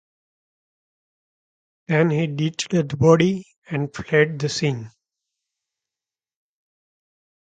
[1.85, 4.89] He then ditched the body and fled the scene.